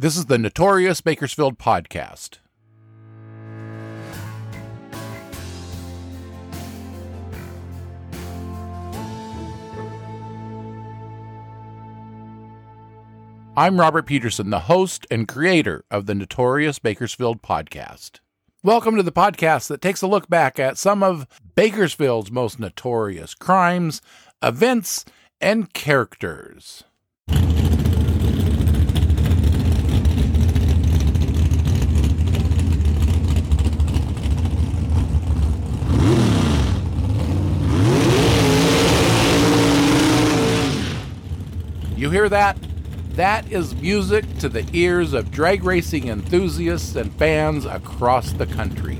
[0.00, 2.38] This is the Notorious Bakersfield Podcast.
[13.54, 18.20] I'm Robert Peterson, the host and creator of the Notorious Bakersfield Podcast.
[18.62, 23.34] Welcome to the podcast that takes a look back at some of Bakersfield's most notorious
[23.34, 24.00] crimes,
[24.42, 25.04] events,
[25.42, 26.84] and characters.
[42.10, 42.58] You hear that?
[43.10, 48.98] That is music to the ears of drag racing enthusiasts and fans across the country.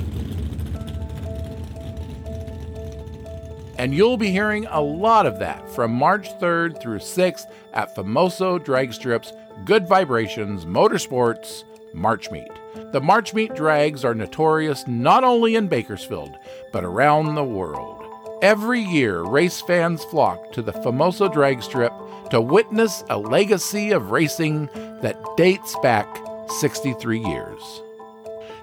[3.77, 8.63] And you'll be hearing a lot of that from March 3rd through 6th at Famoso
[8.63, 9.33] Drag Strip's
[9.65, 12.53] Good Vibrations Motorsports March Meet.
[12.93, 16.39] The March Meet drags are notorious not only in Bakersfield,
[16.71, 18.00] but around the world.
[18.43, 21.93] Every year, race fans flock to the Famoso Drag Strip
[22.31, 24.71] to witness a legacy of racing
[25.03, 26.09] that dates back
[26.49, 27.83] 63 years.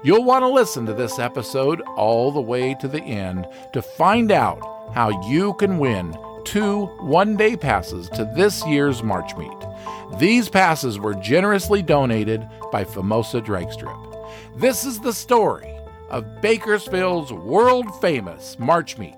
[0.04, 4.32] You'll want to listen to this episode all the way to the end to find
[4.32, 4.60] out
[4.96, 9.68] how you can win two one day passes to this year's March Meet.
[10.18, 13.96] These passes were generously donated by Famoso Drag Strip.
[14.56, 15.72] This is the story
[16.10, 19.14] of Bakersfield's world famous March Meet.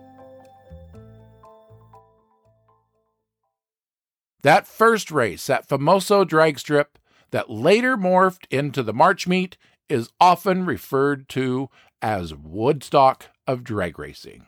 [4.41, 6.97] That first race at Famoso Drag Strip
[7.31, 9.57] that later morphed into the March Meet
[9.89, 11.69] is often referred to
[12.01, 14.45] as Woodstock of drag racing.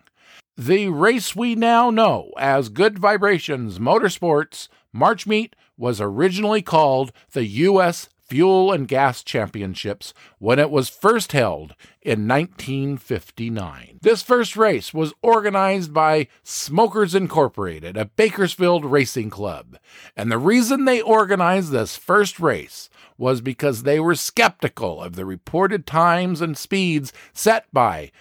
[0.56, 7.46] The race we now know as Good Vibrations Motorsports March Meet was originally called the
[7.46, 8.08] U.S.
[8.32, 14.00] Fuel and Gas Championships when it was first held in 1959.
[14.02, 19.78] This first race was organized by Smokers Incorporated, a Bakersfield racing club.
[20.16, 25.26] And the reason they organized this first race was because they were skeptical of the
[25.26, 28.14] reported times and speeds set by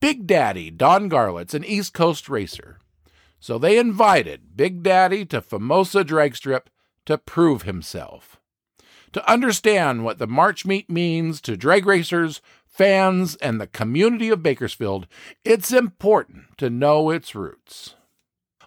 [0.00, 2.78] Big Daddy Don Garlits, an East Coast racer.
[3.38, 6.70] So they invited Big Daddy to Famoso Drag Strip
[7.04, 8.37] to prove himself.
[9.12, 14.42] To understand what the March Meet means to drag racers, fans, and the community of
[14.42, 15.06] Bakersfield,
[15.44, 17.94] it's important to know its roots.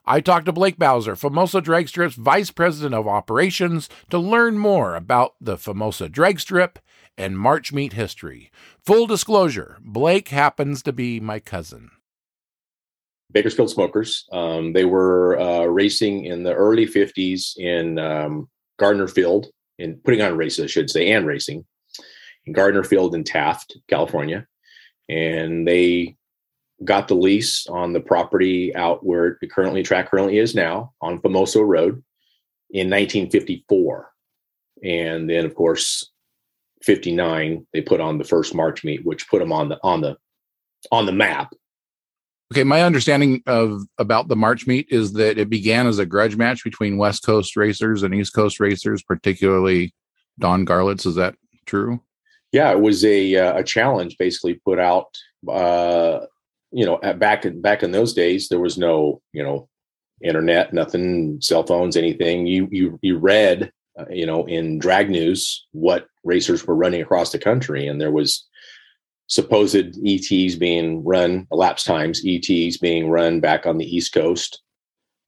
[0.04, 4.96] I talked to Blake Bowser, Famoso Drag Strip's Vice President of Operations, to learn more
[4.96, 6.80] about the Famoso Drag Strip
[7.18, 8.52] and March Meet history.
[8.84, 11.92] Full disclosure Blake happens to be my cousin.
[13.32, 14.26] Bakersfield Smokers.
[14.32, 19.48] Um, they were uh, racing in the early 50s in um, Gardner Field,
[19.82, 21.66] in putting on races, I should say, and racing
[22.46, 24.48] in Gardner Field in Taft, California.
[25.10, 26.16] And they
[26.84, 31.20] got the lease on the property out where the currently track currently is now on
[31.20, 32.04] Famoso Road
[32.72, 34.12] in 1954.
[34.84, 36.10] And then of course
[36.82, 40.18] 59 they put on the first March meet which put them on the on the
[40.92, 41.54] on the map.
[42.52, 46.36] Okay, my understanding of about the March meet is that it began as a grudge
[46.36, 49.94] match between West Coast racers and East Coast racers, particularly
[50.38, 51.06] Don Garlits.
[51.06, 51.36] Is that
[51.66, 52.02] true?
[52.52, 55.08] Yeah, it was a uh, a challenge basically put out
[55.48, 56.26] uh,
[56.72, 59.68] you know, back in back in those days, there was no, you know,
[60.24, 62.48] internet, nothing, cell phones, anything.
[62.48, 67.32] You you you read, uh, you know, in drag news what racers were running across
[67.32, 68.48] the country, and there was
[69.32, 74.62] supposed ETs being run, elapsed times ETs being run back on the East Coast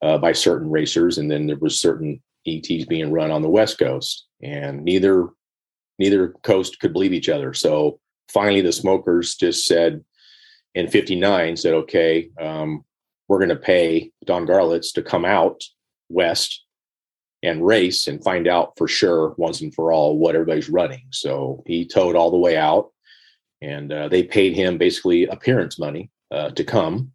[0.02, 3.80] uh, by certain racers, and then there was certain ETs being run on the West
[3.80, 5.30] Coast, and neither
[6.00, 7.54] neither coast could believe each other.
[7.54, 8.00] So
[8.30, 10.04] finally, the smokers just said,
[10.76, 12.84] in 59 said, okay, um,
[13.30, 15.62] we're going to pay Don Garlits to come out
[16.10, 16.66] west
[17.42, 21.06] and race and find out for sure once and for all what everybody's running.
[21.12, 22.93] So he towed all the way out
[23.64, 27.12] and uh, they paid him basically appearance money uh, to come.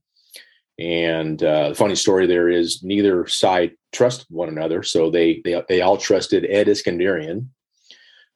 [0.78, 4.82] And uh, the funny story there is neither side trusted one another.
[4.82, 7.48] So they, they, they all trusted Ed Iskenderian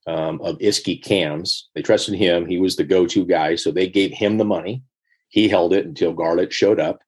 [0.07, 1.71] um, of Isky Cams.
[1.75, 2.47] They trusted him.
[2.47, 3.55] He was the go-to guy.
[3.55, 4.83] So they gave him the money
[5.29, 7.01] he held it until Garlits showed up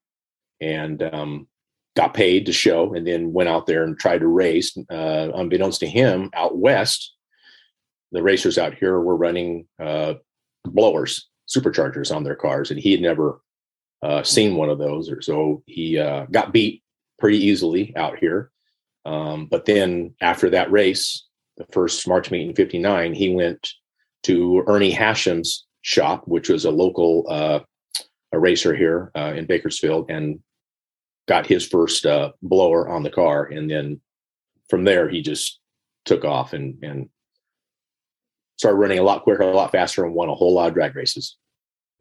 [0.61, 1.47] and um,
[1.95, 4.75] got paid to show, and then went out there and tried to race.
[4.91, 7.15] Uh, unbeknownst to him, out west,
[8.12, 10.15] the racers out here were running uh,
[10.64, 13.40] blowers, superchargers on their cars, and he had never
[14.02, 16.82] uh, seen one of those, or so he uh, got beat
[17.19, 18.50] pretty easily out here.
[19.05, 21.26] Um, but then after that race,
[21.56, 23.69] the first March meet in '59, he went
[24.25, 27.60] to Ernie Hasham's shop, which was a local uh,
[28.32, 30.40] a racer here uh, in Bakersfield, and
[31.28, 34.00] got his first uh, blower on the car, and then
[34.69, 35.60] from there he just
[36.05, 37.08] took off and and
[38.56, 40.95] started running a lot quicker, a lot faster, and won a whole lot of drag
[40.95, 41.37] races.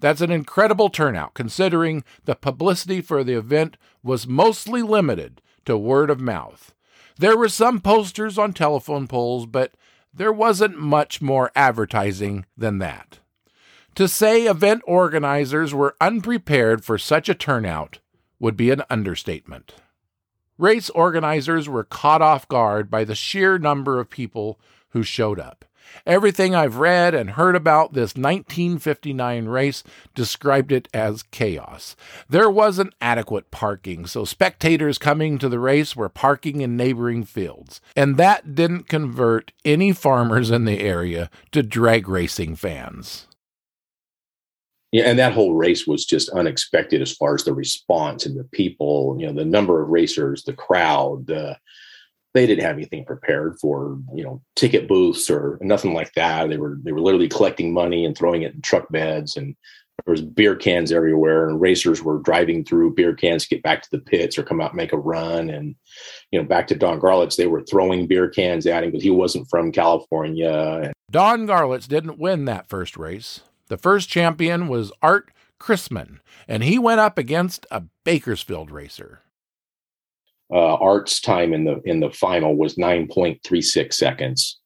[0.00, 6.10] That's an incredible turnout considering the publicity for the event was mostly limited to word
[6.10, 6.74] of mouth.
[7.16, 9.76] There were some posters on telephone poles, but
[10.12, 13.20] there wasn't much more advertising than that.
[13.96, 18.00] To say event organizers were unprepared for such a turnout
[18.40, 19.74] would be an understatement.
[20.58, 24.58] Race organizers were caught off guard by the sheer number of people
[24.90, 25.64] who showed up.
[26.06, 31.94] Everything I've read and heard about this 1959 race described it as chaos.
[32.28, 37.80] There wasn't adequate parking, so spectators coming to the race were parking in neighboring fields.
[37.94, 43.28] And that didn't convert any farmers in the area to drag racing fans.
[44.94, 48.44] Yeah, and that whole race was just unexpected as far as the response and the
[48.44, 51.58] people, you know, the number of racers, the crowd, the
[52.32, 56.48] they didn't have anything prepared for, you know, ticket booths or nothing like that.
[56.48, 59.56] They were they were literally collecting money and throwing it in truck beds and
[60.04, 63.82] there was beer cans everywhere and racers were driving through beer cans to get back
[63.82, 65.74] to the pits or come out and make a run and
[66.30, 69.10] you know back to don garlits they were throwing beer cans at him but he
[69.10, 75.30] wasn't from california don garlits didn't win that first race the first champion was Art
[75.60, 79.20] Chrisman, and he went up against a Bakersfield racer.
[80.52, 84.60] Uh, Art's time in the in the final was 9.36 seconds.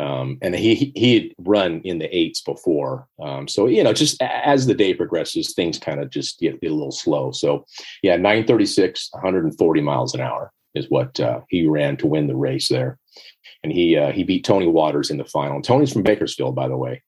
[0.00, 4.20] Um, and he he had run in the eights before, um, so you know, just
[4.22, 7.32] as the day progresses, things kind of just get, get, a little slow.
[7.32, 7.66] So,
[8.02, 11.66] yeah, nine thirty six, one hundred and forty miles an hour is what uh, he
[11.66, 12.98] ran to win the race there,
[13.62, 15.60] and he uh, he beat Tony Waters in the final.
[15.60, 17.02] Tony's from Bakersfield, by the way,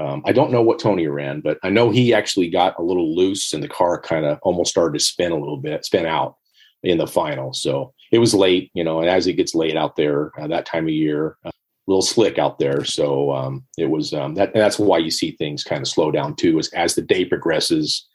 [0.00, 3.14] um, I don't know what Tony ran, but I know he actually got a little
[3.14, 6.36] loose and the car kind of almost started to spin a little bit, spin out
[6.82, 7.52] in the final.
[7.52, 10.64] So it was late, you know, and as it gets late out there uh, that
[10.64, 11.52] time of year, uh, a
[11.86, 12.84] little slick out there.
[12.84, 14.54] So um, it was um, that.
[14.54, 18.08] that's why you see things kind of slow down too, is as the day progresses,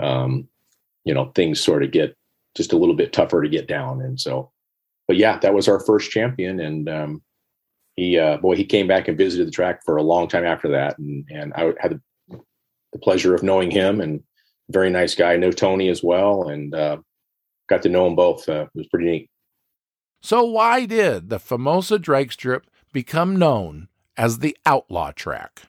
[0.00, 0.48] um,
[1.04, 2.16] you know, things sort of get
[2.56, 4.00] just a little bit tougher to get down.
[4.00, 4.50] And so,
[5.06, 7.22] but yeah, that was our first champion, and um,
[7.98, 10.68] he uh, boy he came back and visited the track for a long time after
[10.68, 12.38] that and and i had the,
[13.02, 14.20] pleasure of knowing him and
[14.70, 15.34] very nice guy.
[15.34, 16.96] I know tony as well and uh,
[17.68, 19.30] got to know them both uh, it was pretty neat.
[20.20, 25.62] So why did the famoso drag strip become known as the outlaw track?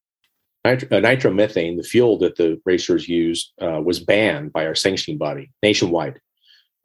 [0.65, 5.19] Nitro, uh, nitromethane the fuel that the racers used uh, was banned by our sanctioning
[5.19, 6.19] body nationwide.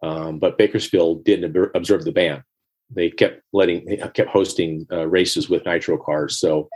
[0.02, 2.44] Um, but bakersfield didn't observe the ban
[2.90, 6.38] they kept letting they kept hosting uh, races with nitro cars.
[6.38, 6.68] So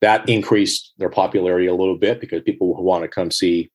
[0.00, 3.70] that increased their popularity a little bit because people who want to come see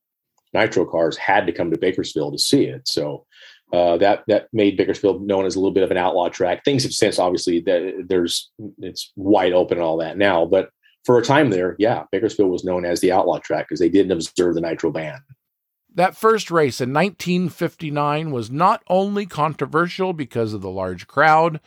[0.53, 2.87] nitro cars had to come to bakersfield to see it.
[2.87, 3.25] So
[3.73, 6.63] uh, that that made bakersfield known as a little bit of an outlaw track.
[6.63, 10.69] Things have since obviously that there's it's wide open and all that now but
[11.05, 14.11] for a time there yeah bakersfield was known as the outlaw track because they didn't
[14.11, 15.19] observe the nitro ban
[15.95, 21.59] that first race in 1959 was not only controversial because of the large crowd,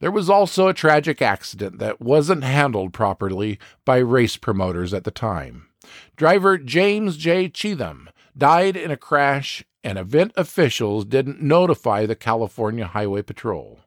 [0.00, 5.10] there was also a tragic accident that wasn't handled properly by race promoters at the
[5.10, 5.68] time.
[6.16, 7.48] Driver James J.
[7.48, 13.80] Cheatham died in a crash, and event officials didn't notify the California Highway Patrol.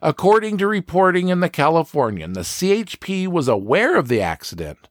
[0.00, 4.88] According to reporting in the Californian, the CHP was aware of the accident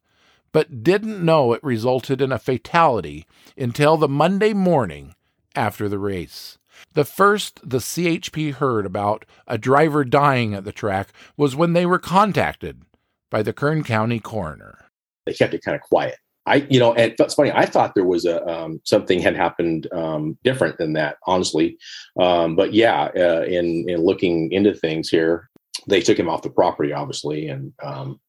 [0.55, 5.13] but didn't know it resulted in a fatality until the Monday morning
[5.53, 6.57] after the race.
[6.93, 11.85] The first the CHP heard about a driver dying at the track was when they
[11.85, 12.83] were contacted
[13.29, 14.85] by the Kern County coroner.
[15.25, 16.15] They kept it kind of quiet.
[16.45, 17.51] I, you know, and it's funny.
[17.51, 21.77] I thought there was a um, something had happened um, different than that, honestly.
[22.17, 25.49] Um, but yeah, uh, in in looking into things here,
[25.89, 28.21] they took him off the property, obviously, and um,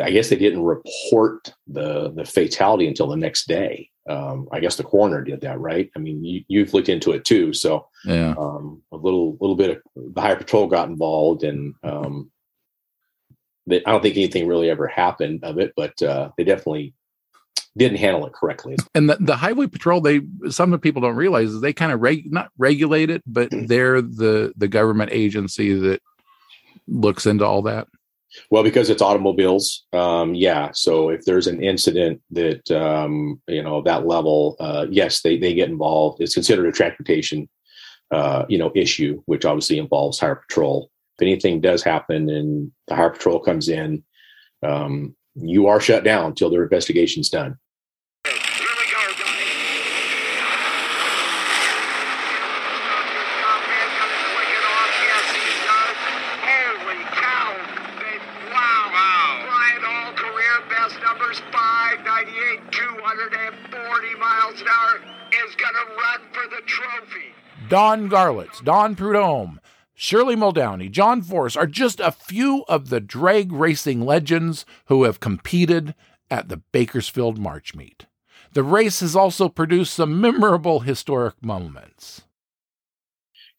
[0.00, 3.90] I guess they didn't report the the fatality until the next day.
[4.08, 5.90] Um, I guess the coroner did that, right?
[5.94, 8.34] I mean, you, have looked into it too, so yeah.
[8.36, 9.82] Um, a little little bit of
[10.14, 12.30] the higher patrol got involved, and um,
[13.66, 16.94] they, I don't think anything really ever happened of it, but uh, they definitely
[17.76, 18.76] didn't handle it correctly.
[18.94, 21.92] And the, the highway patrol, they some of the people don't realize is they kind
[21.92, 26.00] of reg, not regulate it, but they're the the government agency that
[26.88, 27.88] looks into all that.
[28.50, 30.70] Well, because it's automobiles, um, yeah.
[30.72, 35.54] So if there's an incident that um, you know that level, uh, yes, they they
[35.54, 36.20] get involved.
[36.20, 37.48] It's considered a transportation,
[38.10, 40.90] uh, you know, issue, which obviously involves higher patrol.
[41.18, 44.02] If anything does happen and the higher patrol comes in,
[44.62, 47.58] um, you are shut down until their investigation's done.
[67.72, 69.58] Don Garlits, Don Prudhomme,
[69.94, 75.20] Shirley Muldowney, John Force are just a few of the drag racing legends who have
[75.20, 75.94] competed
[76.30, 78.04] at the Bakersfield March Meet.
[78.52, 82.20] The race has also produced some memorable historic moments.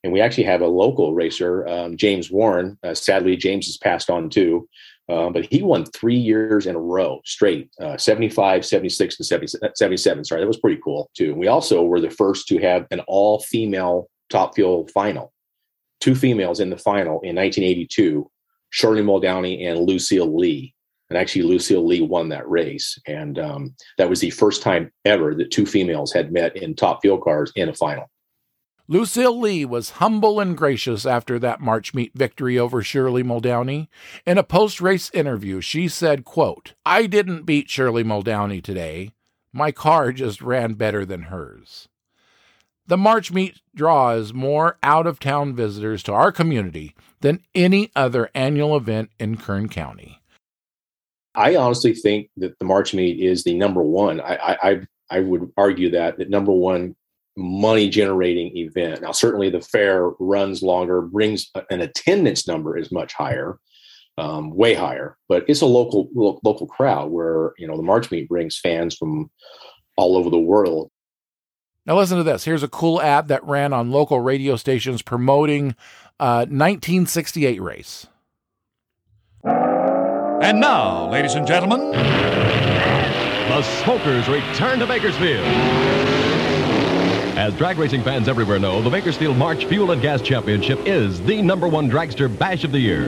[0.03, 2.77] And we actually have a local racer, um, James Warren.
[2.83, 4.69] Uh, sadly, James has passed on too.
[5.09, 9.47] Uh, but he won three years in a row straight uh, 75 76 and 70,
[9.75, 11.35] 77 sorry that was pretty cool too.
[11.35, 15.33] We also were the first to have an all female top fuel final.
[15.99, 18.29] Two females in the final in 1982
[18.69, 20.73] shirley muldowney and lucille lee.
[21.09, 22.97] And actually lucille lee won that race.
[23.05, 27.01] And um, that was the first time ever that two females had met in top
[27.01, 28.09] fuel cars in a final
[28.93, 33.87] Lucille Lee was humble and gracious after that March meet victory over Shirley Muldowney.
[34.23, 39.09] In a post-race interview, she said, quote, I didn't beat Shirley Muldowney today.
[39.51, 41.87] My car just ran better than hers.
[42.85, 49.09] The March meet draws more out-of-town visitors to our community than any other annual event
[49.17, 50.21] in Kern County.
[51.33, 54.21] I honestly think that the March meet is the number one.
[54.21, 56.95] I, I, I would argue that that number one
[57.35, 59.01] money generating event.
[59.01, 63.57] Now, certainly the fair runs longer, brings an attendance number is much higher,
[64.17, 68.11] um, way higher, but it's a local lo- local crowd where you know the March
[68.11, 69.31] Meet brings fans from
[69.97, 70.91] all over the world.
[71.85, 72.45] Now, listen to this.
[72.45, 75.75] Here's a cool ad that ran on local radio stations promoting
[76.19, 78.07] uh, 1968 race.
[79.45, 86.12] And now, ladies and gentlemen, the Smokers return to Bakersfield.
[87.35, 91.41] As drag racing fans everywhere know, the Bakersfield March Fuel and Gas Championship is the
[91.41, 93.05] number one dragster bash of the year.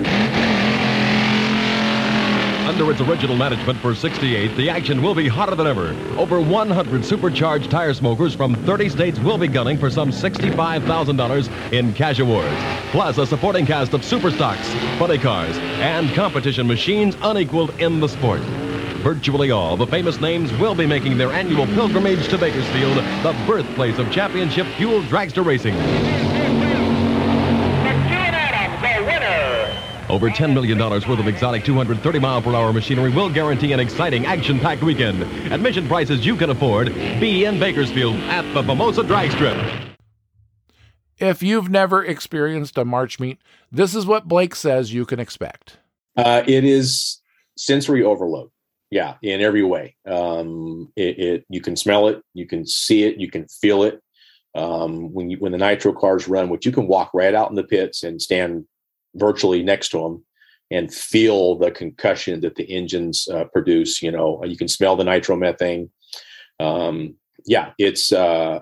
[2.67, 5.89] Under its original management for 68, the action will be hotter than ever.
[6.17, 11.93] Over 100 supercharged tire smokers from 30 states will be gunning for some $65,000 in
[11.93, 12.57] cash awards.
[12.89, 14.67] Plus a supporting cast of super stocks,
[14.97, 18.41] funny cars, and competition machines unequaled in the sport
[19.05, 23.99] virtually all the famous names will be making their annual pilgrimage to Bakersfield, the birthplace
[23.99, 25.75] of championship fuel dragster racing.
[30.09, 34.25] Over $10 million worth of exotic 230 mile per hour machinery will guarantee an exciting
[34.25, 35.21] action packed weekend.
[35.53, 36.91] Admission prices you can afford.
[37.19, 39.55] Be in Bakersfield at the Famoso Drag Strip.
[41.19, 43.37] If you've never experienced a March meet,
[43.71, 45.77] this is what Blake says you can expect.
[46.17, 47.21] Uh, it is
[47.55, 48.49] sensory overload
[48.91, 49.95] yeah in every way.
[50.07, 54.01] Um, it, it, you can smell it you can see it you can feel it.
[54.55, 57.55] Um, when you when the nitro cars run which you can walk right out in
[57.55, 58.65] the pits and stand
[59.15, 60.25] virtually next to them
[60.71, 65.03] and feel the concussion that the engines uh, produce you know you can smell the
[65.03, 65.89] nitromethane.
[66.59, 67.15] Um,
[67.45, 68.59] yeah it's uh,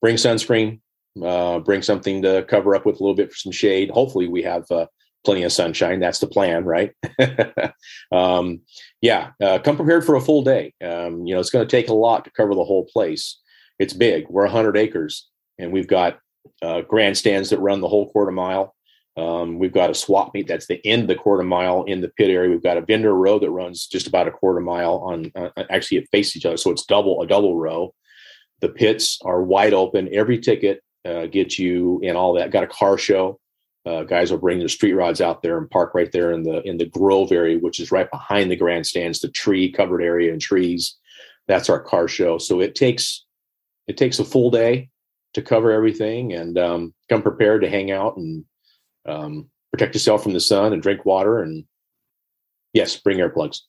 [0.00, 0.80] bring sunscreen
[1.22, 3.90] uh, bring something to cover up with a little bit for some shade.
[3.90, 4.86] Hopefully we have uh,
[5.26, 5.98] plenty of sunshine.
[5.98, 6.92] That's the plan, right?
[8.12, 8.60] um,
[9.02, 10.72] yeah, uh, come prepared for a full day.
[10.82, 13.40] Um, you know, it's going to take a lot to cover the whole place.
[13.80, 14.26] It's big.
[14.30, 15.28] We're 100 acres,
[15.58, 16.20] and we've got
[16.62, 18.74] uh, grandstands that run the whole quarter mile.
[19.16, 22.08] Um, we've got a swap meet that's the end of the quarter mile in the
[22.08, 22.50] pit area.
[22.50, 25.32] We've got a vendor row that runs just about a quarter mile on.
[25.34, 27.94] Uh, actually, it faces each other, so it's double a double row.
[28.60, 30.08] The pits are wide open.
[30.12, 32.52] Every ticket uh, gets you in all that.
[32.52, 33.40] Got a car show.
[33.86, 36.60] Uh, guys will bring their street rods out there and park right there in the
[36.62, 40.40] in the grove area, which is right behind the grandstands, the tree covered area and
[40.40, 40.96] trees.
[41.46, 42.38] That's our car show.
[42.38, 43.24] So it takes
[43.86, 44.90] it takes a full day
[45.34, 48.44] to cover everything and um, come prepared to hang out and
[49.06, 51.64] um, protect yourself from the sun and drink water and
[52.72, 53.60] yes, bring earplugs.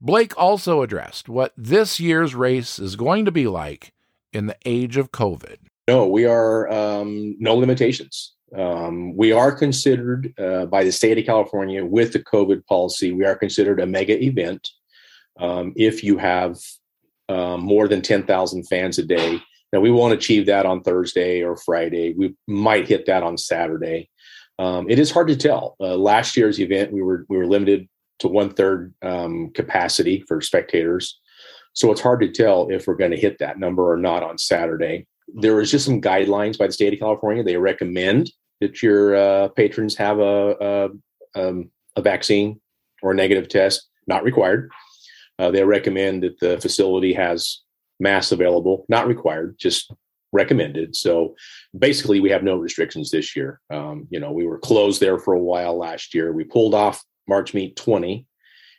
[0.00, 3.92] Blake also addressed what this year's race is going to be like
[4.32, 5.58] in the age of COVID.
[5.86, 8.34] No, we are um, no limitations.
[8.56, 13.24] Um, we are considered uh, by the state of California with the COVID policy, we
[13.24, 14.68] are considered a mega event
[15.40, 16.58] um, if you have
[17.28, 19.40] uh, more than 10,000 fans a day.
[19.72, 22.12] Now, we won't achieve that on Thursday or Friday.
[22.12, 24.10] We might hit that on Saturday.
[24.58, 25.76] Um, it is hard to tell.
[25.80, 30.42] Uh, last year's event, we were we were limited to one third um, capacity for
[30.42, 31.18] spectators,
[31.72, 34.36] so it's hard to tell if we're going to hit that number or not on
[34.36, 35.06] Saturday.
[35.34, 37.42] There is just some guidelines by the state of California.
[37.42, 38.30] They recommend
[38.62, 40.90] that your uh, patrons have a
[41.34, 42.60] a, um, a vaccine
[43.02, 43.88] or a negative test.
[44.06, 44.70] Not required.
[45.38, 47.60] Uh, they recommend that the facility has
[48.00, 48.84] masks available.
[48.88, 49.56] Not required.
[49.58, 49.92] Just
[50.32, 50.96] recommended.
[50.96, 51.34] So
[51.78, 53.60] basically, we have no restrictions this year.
[53.70, 56.32] Um, you know, we were closed there for a while last year.
[56.32, 58.26] We pulled off March Meet 20,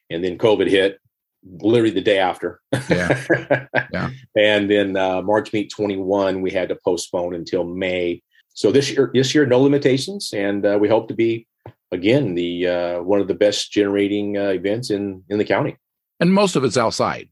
[0.10, 1.00] and then COVID hit
[1.46, 2.62] literally the day after.
[2.90, 3.68] Yeah.
[3.94, 4.10] yeah.
[4.38, 8.22] And then uh, March Meet 21, we had to postpone until May.
[8.54, 11.48] So this year, this year, no limitations, and uh, we hope to be
[11.92, 15.78] again the uh, one of the best generating uh, events in in the county.
[16.20, 17.30] And most of it's outside.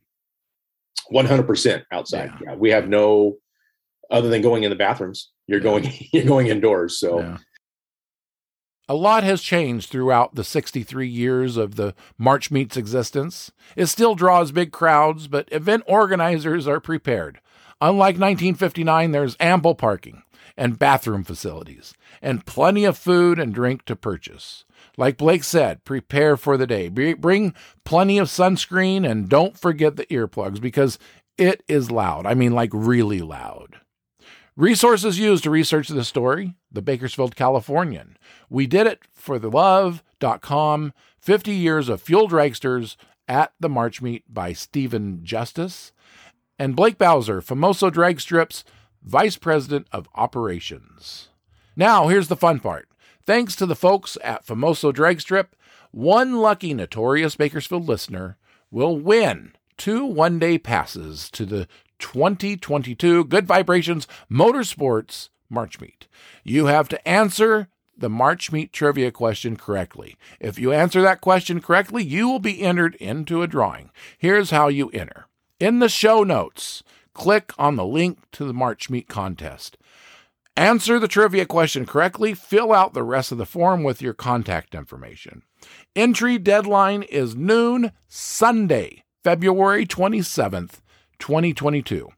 [1.14, 2.32] 100% outside.
[2.42, 2.52] Yeah.
[2.52, 2.56] yeah.
[2.56, 3.38] We have no
[4.10, 5.30] other than going in the bathrooms.
[5.48, 7.00] You're going you're going indoors.
[7.00, 7.38] So yeah.
[8.90, 13.52] a lot has changed throughout the 63 years of the March Meet's existence.
[13.76, 17.40] It still draws big crowds, but event organizers are prepared.
[17.80, 20.24] Unlike 1959, there's ample parking
[20.62, 24.64] and bathroom facilities and plenty of food and drink to purchase.
[24.96, 26.88] Like Blake said, prepare for the day.
[26.88, 31.00] Bring plenty of sunscreen and don't forget the earplugs because
[31.36, 32.28] it is loud.
[32.28, 33.78] I mean, like really loud.
[34.56, 38.16] Resources used to research this story the Bakersfield Californian.
[38.48, 44.32] We did it for the love.com 50 years of fuel dragsters at the March Meet
[44.32, 45.92] by Stephen Justice.
[46.60, 48.64] And Blake Bowser, Famoso Drag Strips,
[49.04, 51.30] Vice President of Operations.
[51.76, 52.88] Now, here's the fun part.
[53.26, 55.56] Thanks to the folks at Famoso Drag Strip,
[55.92, 58.38] one lucky Notorious Bakersfield listener
[58.70, 61.68] will win two one day passes to the
[62.00, 66.08] 2022 Good Vibrations Motorsports March Meet.
[66.44, 67.68] You have to answer
[67.98, 70.18] the March Meet trivia question correctly.
[70.40, 73.92] If you answer that question correctly, you will be entered into a drawing.
[74.18, 75.28] Here's how you enter.
[75.60, 79.78] In the show notes, click on the link to the March Meet contest.
[80.58, 84.76] Answer the trivia question correctly, fill out the rest of the form with your contact
[84.76, 85.44] information.
[85.96, 90.82] Entry deadline is noon Sunday, February 27th,
[91.20, 92.10] 2022.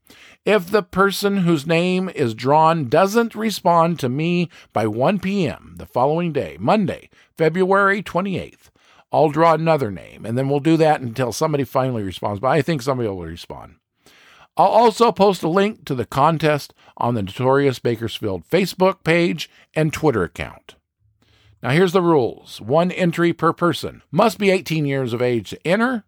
[0.46, 5.76] If the person whose name is drawn doesn't respond to me by 1 p.m.
[5.78, 8.70] the following day, Monday, February 28th,
[9.12, 12.40] I'll draw another name, and then we'll do that until somebody finally responds.
[12.40, 13.76] But I think somebody will respond.
[14.56, 19.92] I'll also post a link to the contest on the Notorious Bakersfield Facebook page and
[19.92, 20.76] Twitter account.
[21.64, 24.04] Now, here's the rules one entry per person.
[24.12, 26.04] Must be 18 years of age to enter.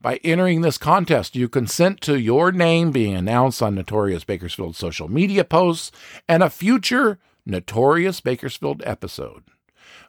[0.00, 5.08] By entering this contest, you consent to your name being announced on Notorious Bakersfield social
[5.08, 5.92] media posts
[6.26, 9.44] and a future Notorious Bakersfield episode.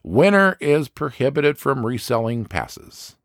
[0.01, 3.17] Winner is prohibited from reselling passes.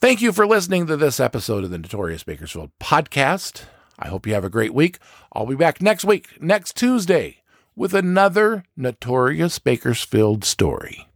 [0.00, 3.64] Thank you for listening to this episode of the Notorious Bakersfield podcast.
[3.98, 5.00] I hope you have a great week.
[5.32, 7.38] I'll be back next week, next Tuesday,
[7.74, 11.07] with another Notorious Bakersfield story.